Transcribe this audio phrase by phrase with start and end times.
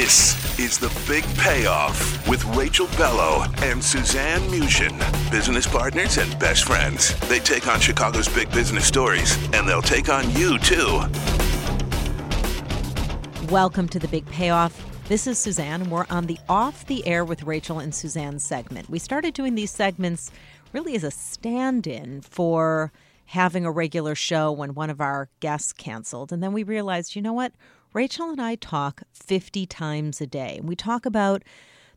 [0.00, 4.98] This is the big payoff with Rachel Bellow and Suzanne Muchin,
[5.30, 7.14] business partners and best friends.
[7.28, 11.02] They take on Chicago's big business stories, and they'll take on you too.
[13.50, 14.82] Welcome to the big payoff.
[15.06, 15.90] This is Suzanne.
[15.90, 18.88] We're on the off the air with Rachel and Suzanne segment.
[18.88, 20.30] We started doing these segments
[20.72, 22.90] really as a stand in for
[23.26, 26.32] having a regular show when one of our guests canceled.
[26.32, 27.52] And then we realized, you know what?
[27.92, 30.60] Rachel and I talk 50 times a day.
[30.62, 31.42] We talk about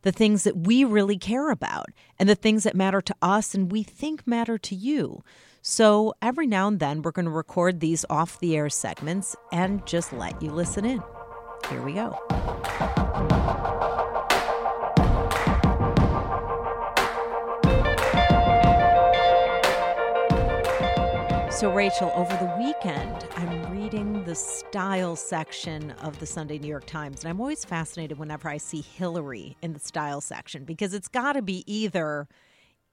[0.02, 3.72] the things that we really care about and the things that matter to us and
[3.72, 5.23] we think matter to you.
[5.61, 9.85] So every now and then, we're going to record these off the air segments and
[9.85, 11.02] just let you listen in.
[11.69, 12.19] Here we go.
[21.64, 26.86] So, Rachel, over the weekend, I'm reading the style section of the Sunday New York
[26.86, 31.07] Times, and I'm always fascinated whenever I see Hillary in the style section because it's
[31.07, 32.28] got to be either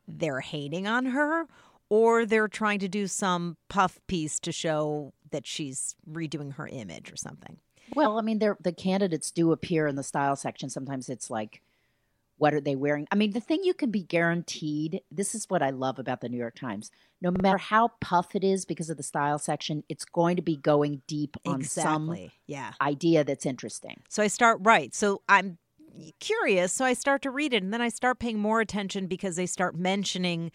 [0.07, 1.49] they're hating on her
[1.89, 7.11] or they're trying to do some puff piece to show that she's redoing her image
[7.11, 7.57] or something.
[7.97, 10.71] Well, I mean, the candidates do appear in the style section.
[10.71, 11.61] Sometimes it's like,
[12.41, 13.07] what are they wearing?
[13.13, 16.29] I mean, the thing you can be guaranteed this is what I love about the
[16.31, 16.91] New York Times.
[17.21, 20.57] No matter how puff it is because of the style section, it's going to be
[20.57, 22.29] going deep on Exactly.
[22.29, 22.73] some Yeah.
[22.81, 24.01] idea that's interesting.
[24.09, 24.95] So I start right.
[24.95, 25.59] So I'm
[26.19, 26.73] curious.
[26.73, 29.45] So I start to read it, and then I start paying more attention because they
[29.47, 30.51] start mentioning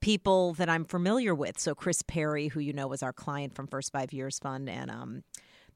[0.00, 1.58] people that I'm familiar with.
[1.58, 4.90] So Kris Perry, who you know was our client from First Five Years Fund, and
[4.90, 5.22] um,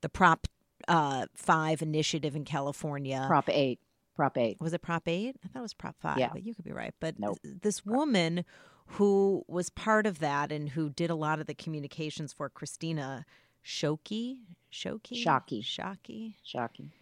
[0.02, 0.46] the Prop
[0.88, 3.24] uh, Five initiative in California.
[3.26, 3.78] Prop 8.
[4.14, 4.58] Prop 8.
[4.60, 5.36] was it Prop 8?
[5.44, 6.30] I thought it was Prop 5, Yeah.
[6.32, 6.94] but you could be right.
[7.00, 7.38] But Nope.
[7.42, 8.44] th- this woman
[8.86, 13.24] who was part of that and who did a lot of the communications for Kristina
[13.64, 14.40] Shoki,
[14.72, 15.62] Shoki, Shockey.
[15.64, 16.34] Shockey.
[16.44, 16.92] Shocking.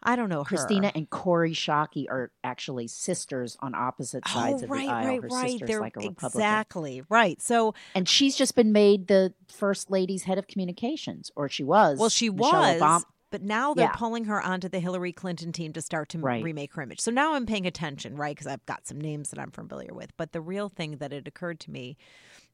[0.00, 0.56] I don't know her.
[0.56, 4.92] Kristina and Kori Schake are actually sisters on opposite oh, sides oh, of right, the
[4.92, 5.06] aisle.
[5.08, 5.60] right, Her right.
[5.66, 6.38] They're like a Republican.
[6.40, 7.42] exactly right.
[7.42, 11.98] So, And she's just been made the first lady's head of communications, or she was.
[11.98, 13.96] well, she Michelle was, Obama- but now they're Yeah.
[13.96, 16.42] pulling her onto the Hillary Clinton team to start to Right.
[16.42, 17.00] remake her image.
[17.00, 18.34] So now I'm paying attention, right?
[18.34, 20.16] Because I've got some names that I'm familiar with.
[20.16, 21.96] But the real thing that had occurred to me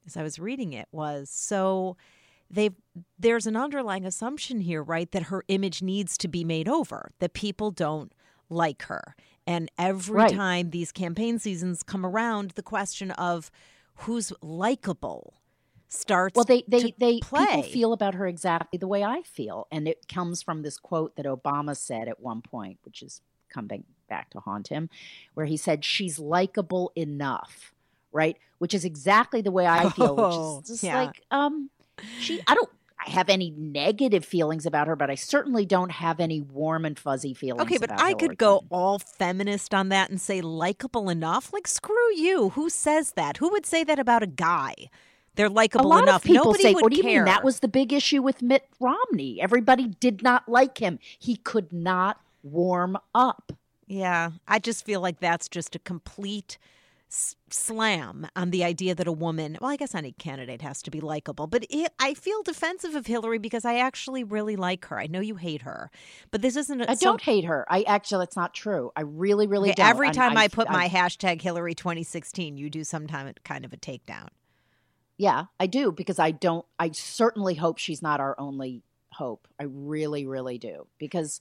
[0.06, 1.96] as I was reading it was so
[2.50, 2.74] they've
[3.18, 7.32] there's an underlying assumption here, right, that her image needs to be made over, that
[7.32, 8.12] people don't
[8.50, 9.16] like her.
[9.46, 10.30] And every Right.
[10.34, 13.50] time these campaign seasons come around, the question of
[13.98, 15.34] who's likable
[15.94, 17.46] starts Well, they they they play.
[17.46, 21.16] people feel about her exactly the way I feel, and it comes from this quote
[21.16, 24.90] that Obama said at one point, which is coming back to haunt him,
[25.34, 27.72] where he said, "She's likable enough."
[28.12, 30.14] Right, which is exactly the way I feel.
[30.18, 31.02] Oh, which is just yeah.
[31.02, 31.70] like, um,
[32.20, 32.40] she.
[32.46, 36.84] I don't have any negative feelings about her, but I certainly don't have any warm
[36.84, 37.62] and fuzzy feelings.
[37.62, 38.68] Okay, but I could go Clinton.
[38.70, 41.52] all feminist on that and say likable enough.
[41.52, 42.50] Like, screw you.
[42.50, 43.38] Who says that?
[43.38, 44.74] Who would say that about a guy?
[45.36, 46.22] They're A likable lot enough.
[46.22, 47.22] of people Nobody say, would "What do you care.
[47.22, 49.40] mean?" That was the big issue with Mitt Romney.
[49.40, 50.98] Everybody did not like him.
[51.18, 53.52] He could not warm up.
[53.86, 56.56] Yeah, I just feel like that's just a complete
[57.10, 60.90] s- slam on the idea that a woman, well, I guess any candidate has to
[60.90, 64.98] be likable, but it, I feel defensive of Hillary because I actually really like her.
[64.98, 65.90] I know you hate her,
[66.30, 66.80] but this isn't.
[66.80, 67.66] a- I some- don't hate her.
[67.68, 68.90] I actually, that's not true.
[68.96, 69.90] I really, really Okay, don't.
[69.90, 73.72] every time I, I put I- my hashtag Hillary 2016, you do sometime kind of
[73.72, 74.28] a takedown.
[75.16, 76.66] Yeah, I do because I don't.
[76.78, 78.82] I certainly hope she's not our only
[79.12, 79.46] hope.
[79.60, 81.40] I really, really do because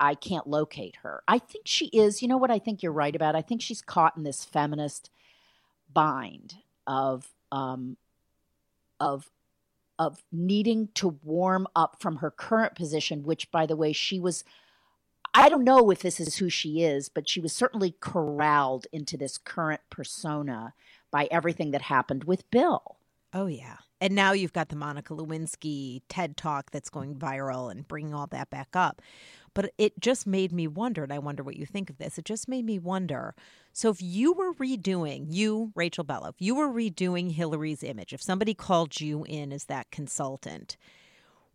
[0.00, 1.22] I can't locate her.
[1.28, 2.22] I think she is.
[2.22, 2.50] You know what?
[2.50, 3.36] I think you're right about.
[3.36, 5.10] I think she's caught in this feminist
[5.92, 6.54] bind
[6.86, 7.96] of um,
[8.98, 9.30] of
[9.98, 14.44] of needing to warm up from her current position, which by the way, she was
[15.34, 19.16] I don't know if this is who she is, but she was certainly corralled into
[19.16, 20.74] this current persona
[21.12, 22.96] by everything that happened with Bill.
[23.32, 23.76] Oh, yeah.
[24.00, 28.26] And now you've got the Monica Lewinsky TED talk that's going viral and bringing all
[28.26, 29.00] that back up.
[29.54, 32.18] But it just made me wonder, and I wonder what you think of this.
[32.18, 33.34] It just made me wonder.
[33.72, 38.22] So, if you were redoing, you, Rachel Bellow, if you were redoing Hillary's image, if
[38.22, 40.76] somebody called you in as that consultant,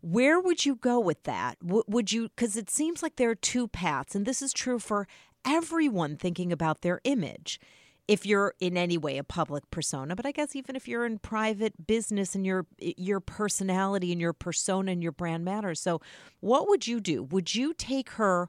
[0.00, 1.58] where would you go with that?
[1.60, 5.08] Would you, because it seems like there are two paths, and this is true for
[5.44, 7.60] everyone thinking about their image
[8.08, 11.18] if you're in any way a public persona but i guess even if you're in
[11.18, 15.80] private business and your your personality and your persona and your brand matters.
[15.80, 16.00] So
[16.40, 17.22] what would you do?
[17.22, 18.48] Would you take her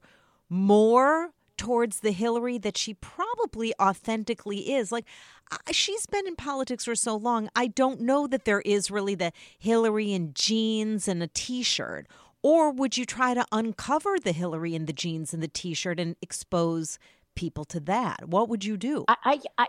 [0.49, 4.91] more towards the hillary that she probably authentically is?
[4.91, 5.05] Like
[5.71, 9.31] she's been in politics for so long i don't know that there is really the
[9.57, 12.07] hillary in jeans and a t-shirt.
[12.41, 16.15] Or would you try to uncover the hillary in the jeans and the t-shirt and
[16.21, 16.97] expose
[17.39, 18.27] people to that?
[18.27, 19.05] What would you do?
[19.07, 19.67] I, I,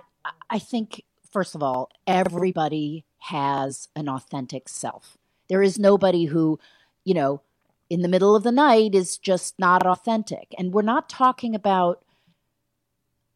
[0.50, 5.16] I think, first of all, everybody has an authentic self.
[5.48, 6.58] There is nobody who,
[7.04, 7.42] you know,
[7.88, 10.52] in the middle of the night is just not authentic.
[10.58, 12.04] And we're not talking about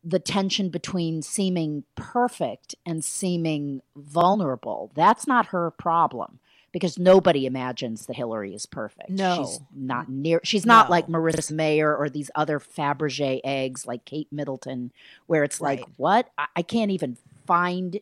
[0.02, 4.90] the tension between seeming perfect and seeming vulnerable.
[4.96, 6.40] That's not her problem
[6.74, 9.08] because nobody imagines that Hillary is perfect.
[9.08, 10.40] No, she's not near.
[10.42, 10.90] She's not no.
[10.90, 14.90] like Marissa Mayer or these other Fabergé eggs like Kate Middleton,
[15.26, 15.78] where it's right.
[15.78, 16.30] like, what?
[16.36, 17.16] I, I can't even
[17.46, 18.00] find.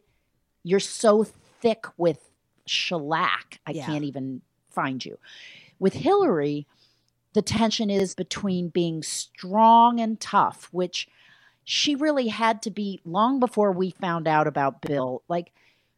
[0.64, 1.22] You're so
[1.60, 2.30] thick with
[2.64, 3.84] shellac, I yeah.
[3.84, 4.40] can't even
[4.70, 5.18] find you.
[5.78, 6.66] With Hillary,
[7.34, 11.08] the tension is between being strong and tough, which
[11.62, 15.22] she really had to be long before we found out about Bill.
[15.28, 15.52] Like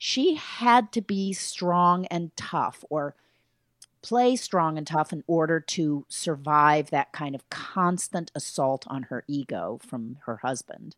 [0.07, 3.15] she had to be strong and tough or
[4.03, 9.25] play strong and tough in order to survive that kind of constant assault on her
[9.27, 10.95] ego from her husband.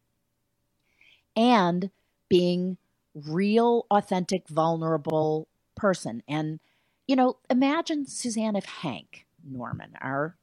[1.37, 1.91] And
[2.29, 2.79] being
[3.15, 6.25] real, authentic, vulnerable person.
[6.27, 6.59] And,
[7.07, 10.37] you know, imagine Suzanne if Hank Norman, our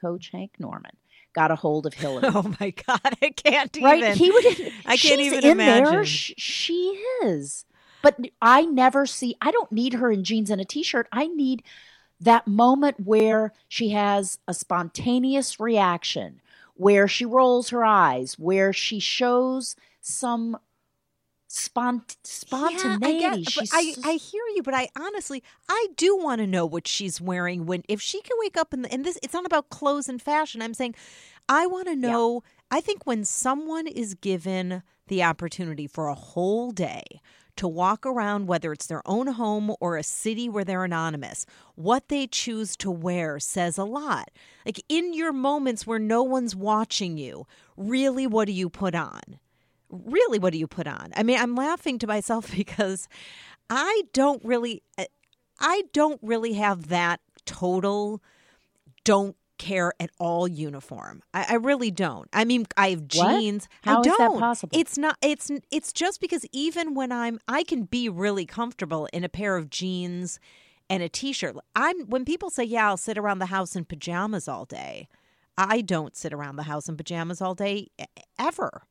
[0.00, 0.96] coach Hank Norman,
[1.32, 2.28] got a hold of Hillary.
[2.34, 3.98] Oh my God, I can't right?
[3.98, 4.18] even.
[4.18, 4.72] He would.
[4.84, 5.94] I can't even in imagine.
[5.94, 6.04] There.
[6.04, 7.66] She is.
[8.02, 11.08] But I never see, I don't need her in jeans and a t shirt.
[11.12, 11.62] I need
[12.20, 16.40] that moment where she has a spontaneous reaction,
[16.74, 20.58] where she rolls her eyes, where she shows some
[21.48, 23.44] spont- spontaneity.
[23.56, 26.86] Yeah, I, I, I hear you, but I honestly I do want to know what
[26.86, 29.70] she's wearing when if she can wake up in the, and this it's not about
[29.70, 30.62] clothes and fashion.
[30.62, 30.94] I'm saying
[31.48, 32.42] I want to know.
[32.44, 32.50] Yeah.
[32.72, 37.20] I think when someone is given the opportunity for a whole day
[37.56, 41.46] to walk around, whether it's their own home or a city where they're anonymous.
[41.74, 44.30] What they choose to wear says a lot.
[44.64, 49.38] Like in your moments where no one's watching you, really, what do you put on?
[49.88, 51.12] Really, what do you put on?
[51.16, 53.08] I mean, I'm laughing to myself because
[53.68, 54.82] I don't really,
[55.58, 58.22] I don't really have that total
[59.04, 61.22] don't care at all uniform.
[61.34, 62.28] I, I, really don't.
[62.32, 63.68] I mean, I have jeans.
[63.82, 63.92] What?
[63.92, 64.12] How I don't.
[64.12, 64.78] Is that possible?
[64.78, 65.16] It's not.
[65.22, 69.56] It's it's just because even when I'm, I can be really comfortable in a pair
[69.56, 70.40] of jeans
[70.88, 71.56] and a t-shirt.
[71.76, 75.08] I'm when people say, "Yeah, I'll sit around the house in pajamas all day."
[75.58, 77.88] I don't sit around the house in pajamas all day
[78.38, 78.84] ever.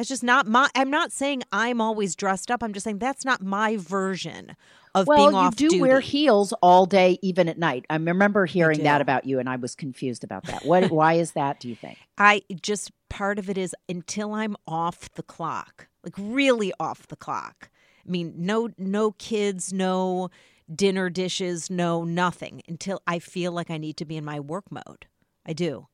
[0.00, 0.68] It's just not my.
[0.74, 2.62] I'm not saying I'm always dressed up.
[2.62, 4.56] I'm just saying that's not my version
[4.94, 5.80] of well, being off Well, you do duty.
[5.82, 7.84] wear heels all day, even at night.
[7.90, 10.64] I remember hearing that about you, and I was confused about that.
[10.64, 10.90] What?
[10.90, 11.60] why is that?
[11.60, 11.98] Do you think?
[12.16, 17.16] I just part of it is until I'm off the clock, like really off the
[17.16, 17.68] clock.
[18.06, 20.30] I mean, no, no kids, no
[20.74, 24.72] dinner dishes, no nothing until I feel like I need to be in my work
[24.72, 25.06] mode.
[25.44, 25.88] I do.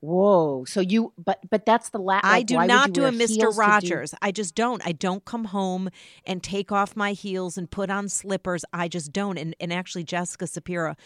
[0.00, 0.64] Whoa!
[0.64, 2.24] So you, but but that's the last.
[2.24, 4.12] Like, I do not do a Mister Rogers.
[4.12, 4.80] Do- I just don't.
[4.86, 5.90] I don't come home
[6.24, 8.64] and take off my heels and put on slippers.
[8.72, 9.36] I just don't.
[9.36, 10.96] And and actually, Jessica Sapira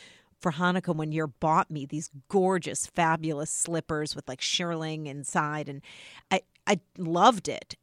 [0.40, 5.82] for Hanukkah one year bought me these gorgeous, fabulous slippers with like shearling inside, and
[6.30, 7.74] I I loved it.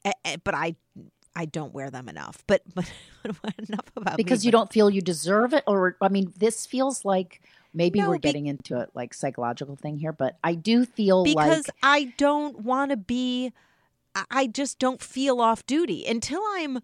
[0.44, 0.76] But I
[1.36, 2.44] I don't wear them enough.
[2.48, 2.86] But but
[3.68, 7.04] enough about because me, you don't feel you deserve it, or I mean, this feels
[7.04, 7.42] like
[7.74, 11.24] maybe No, we're be- getting into a like psychological thing here, but I do feel
[11.24, 13.52] because like I don't want to be.
[14.14, 16.80] I- I just don't feel off duty until I'm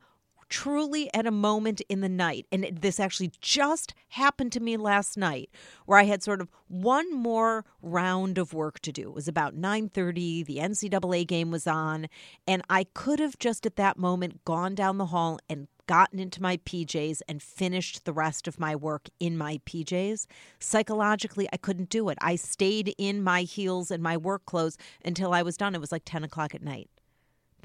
[0.50, 5.18] truly at a moment in the night, and this actually just happened to me last
[5.18, 5.50] night,
[5.86, 9.10] where I had sort of one more round of work to do.
[9.10, 12.08] It was about 9:30, the NCAA game was on,
[12.48, 16.42] and I could have just at that moment gone down the hall and gotten into
[16.42, 20.27] my PJs and finished the rest of my work in my PJs.
[20.60, 22.18] Psychologically, I couldn't do it.
[22.22, 25.75] I stayed in my heels and my work clothes until I was done.
[25.75, 26.89] It was like 10 o'clock at night.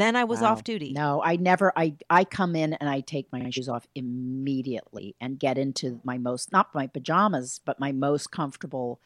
[0.03, 0.53] Then I was Wow.
[0.53, 0.93] off duty.
[0.93, 1.73] No, I never.
[1.77, 6.19] I I come in and I take my shoes off immediately and get into my
[6.19, 8.99] most not my pajamas, but my most comfortable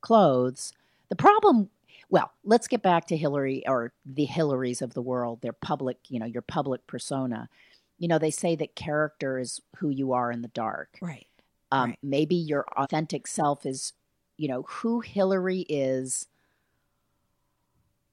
[0.00, 0.72] clothes.
[1.10, 1.68] The problem.
[2.10, 5.42] Well, let's get back to Hillary or the Hillarys of the world.
[5.42, 7.50] Their public, you know, your public persona.
[7.98, 10.96] You know, they say that character is who you are in the dark.
[11.02, 11.26] Right.
[11.70, 11.98] Um, Right.
[12.02, 13.92] Maybe your authentic self is,
[14.38, 16.26] you know, who Hillary is.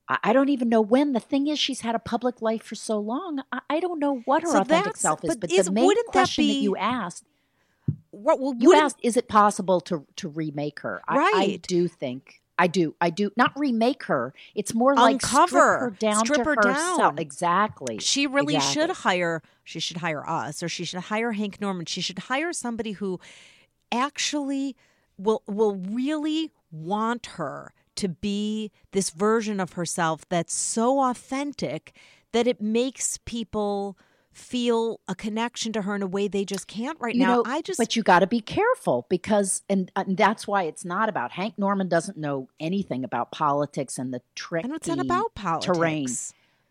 [0.07, 1.13] I, don't even know when.
[1.13, 3.41] The thing is, she's had a public life for so long.
[3.51, 5.29] I, I don't know what her So authentic self is.
[5.29, 7.23] but But, is- the main that question that, be- you asked,
[8.11, 11.01] What, well, you asked, is it possible to to remake her?
[11.07, 12.41] I, I do think.
[12.57, 12.95] I do.
[13.01, 14.33] I do not remake her.
[14.53, 15.47] It's more like Uncover.
[15.47, 16.97] strip her down Strip to her herself.
[16.99, 17.19] down.
[17.19, 17.97] Exactly.
[17.99, 19.41] She really should hire.
[19.65, 21.85] She should hire us, or she should hire Hank Norman.
[21.85, 23.19] She should hire somebody who
[23.91, 24.75] actually
[25.17, 31.93] will will really want her to be this version of herself that's so authentic
[32.31, 33.97] that it makes people
[34.35, 37.35] feel a connection to her in a way they just can't right you now.
[37.35, 40.83] know, I just but you got to be careful because, and, and that's why it's
[40.83, 44.99] not about Hank Norman doesn't know anything about politics and the tricky know it's not
[44.99, 45.77] about politics.
[45.77, 46.07] terrain.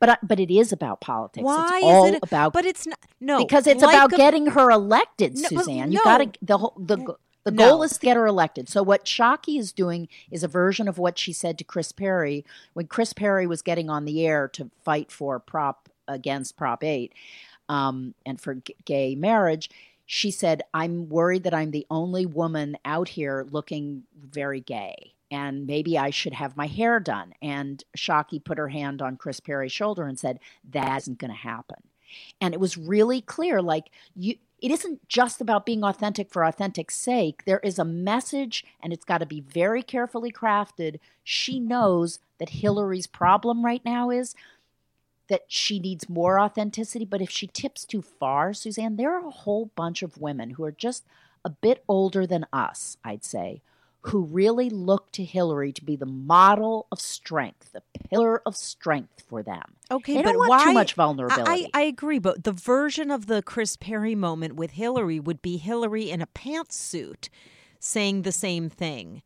[0.01, 1.43] But but it is about politics.
[1.43, 2.99] Why it's all is it about But it's not.
[3.21, 5.93] No, because it's like about a- getting her elected, No, Suzanne.
[5.93, 7.05] You got to the whole the mm.
[7.05, 7.71] go- the No.
[7.71, 8.69] goal is to get her elected.
[8.69, 12.45] So what Schake is doing is a version of what she said to Kris Perry
[12.73, 17.13] when Kris Perry was getting on the air to fight for prop against Prop Eight
[17.69, 19.71] um, and for g- gay marriage.
[20.07, 25.67] She said, "I'm worried that I'm the only woman out here looking very gay." And
[25.67, 27.35] maybe I should have my hair done.
[27.43, 30.39] And Schake put her hand on Kris Perry's shoulder and said,
[30.71, 31.79] That isn't going to happen
[32.41, 36.97] and it was really clear like you it isn't just about being authentic for authentic's
[36.97, 37.45] sake.
[37.45, 41.01] There is a message and it's got to be very carefully crafted.
[41.23, 44.35] She knows that hillary's problem right now is
[45.29, 49.31] that she needs more authenticity but if she tips too far suzanne there are a
[49.31, 51.05] whole bunch of women who are just
[51.45, 53.63] a bit older than us i'd say
[54.07, 59.23] who really look to hillary to be the model of strength the pillar of strength
[59.29, 60.65] for them Okay, They but why?
[60.65, 61.71] too much I, vulnerability.
[61.75, 66.11] I agree, but the version of the Kris Perry moment with Hillary would be Hillary
[66.11, 67.29] in a pantsuit
[67.79, 69.23] saying the same thing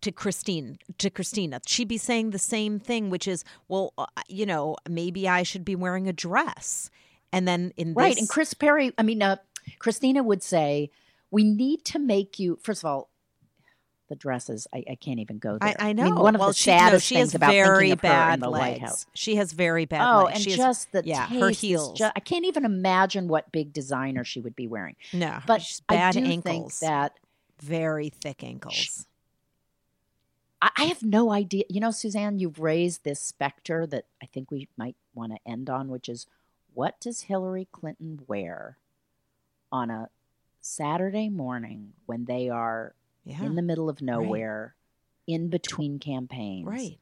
[0.00, 1.60] to Christine to Kristina.
[1.66, 5.64] She'd be saying the same thing, which is, well, uh, you know, maybe I should
[5.64, 6.88] be wearing a dress.
[7.32, 8.10] And then in Right.
[8.14, 9.36] this, And Kris Perry, I mean, uh,
[9.80, 10.90] Kristina would say,
[11.32, 13.10] we need to make you, first of all,
[14.14, 15.74] the dresses, I, I can't even go there.
[15.78, 16.04] I, I know.
[16.04, 18.02] mean, one of well, the she, saddest she things has about very thinking of her
[18.08, 18.62] bad in the legs.
[18.80, 19.06] White House.
[19.14, 20.34] She has very bad Oh, legs.
[20.36, 21.98] and She has- just the yeah, her heels.
[21.98, 24.96] ju- I can't even imagine what big designer she would be wearing.
[25.12, 26.42] no, But she's I do ankles.
[26.42, 27.18] think that
[27.60, 29.06] very thick ankles.
[30.62, 31.64] I, I have no idea.
[31.68, 35.68] You know, Suzanne, you've raised this specter that I think we might want to end
[35.68, 36.26] on, which is
[36.72, 38.78] what does Hillary Clinton wear
[39.70, 40.08] on a
[40.60, 42.94] Saturday morning when they are
[43.24, 43.42] Yeah.
[43.44, 44.74] in the middle of nowhere,
[45.26, 46.98] in between campaigns, right.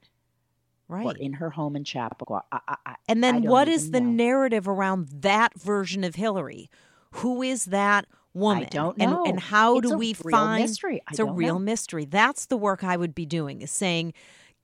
[0.89, 1.17] Or Right.
[1.19, 2.43] in her home in Chappaqua.
[2.53, 4.11] I, I, I, And then what is the know.
[4.11, 6.69] narrative around that version of Hillary?
[7.13, 8.65] Who is that woman?
[8.65, 9.25] I don't and, know.
[9.25, 11.01] And how It's do a we real find mystery.
[11.11, 11.61] It's a real know.
[11.61, 12.05] mystery.
[12.05, 14.13] That's the work I would be doing is saying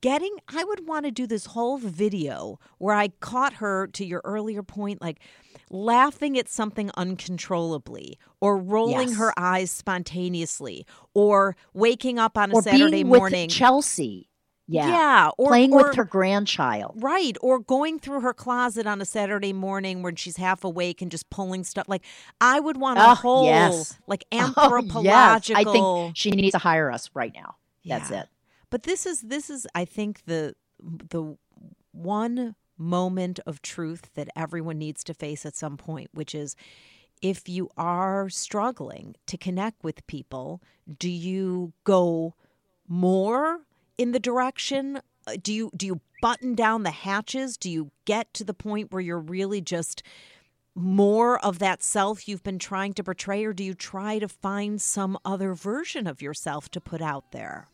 [0.00, 4.20] getting I would want to do this whole video where I caught her to your
[4.24, 5.18] earlier point like
[5.70, 9.18] laughing at something uncontrollably or rolling Yes.
[9.18, 14.28] her eyes spontaneously or waking up on a or Saturday being with morning Chelsea.
[14.70, 14.86] Yeah.
[14.88, 17.02] yeah or Playing or, with her grandchild.
[17.02, 17.38] Right.
[17.40, 21.30] Or going through her closet on a Saturday morning when she's half awake and just
[21.30, 21.88] pulling stuff.
[21.88, 22.04] Like,
[22.38, 23.98] I would want a Oh, whole, yes.
[24.06, 24.48] like, Oh, yes.
[24.58, 25.56] anthropological.
[25.56, 25.64] I
[26.04, 27.54] think she needs to hire us right now.
[27.86, 28.20] That's Yeah.
[28.22, 28.28] it.
[28.70, 31.36] But this is, this is, I think, the, the
[31.92, 36.54] one moment of truth that everyone needs to face at some point, which is
[37.20, 40.62] if you are struggling to connect with people,
[40.98, 42.34] do you go
[42.86, 43.60] more
[43.96, 47.56] in the direction uh, do you do you button down the hatches?
[47.56, 50.02] Do you get to the point where you're really just
[50.74, 54.80] more of that self you've been trying to portray or do you try to find
[54.80, 57.68] some other version of yourself to put out there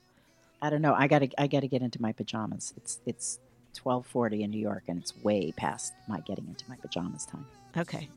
[0.65, 0.95] I don't know.
[0.95, 2.73] I gotta I gotta get into my pajamas.
[2.79, 3.39] It's it's
[3.75, 7.47] twelve forty in New York and it's way past my getting into my pajamas time.
[7.77, 8.09] okay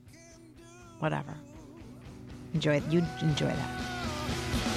[1.00, 1.36] whatever.
[2.54, 2.82] Enjoy.
[2.90, 4.77] You enjoy that.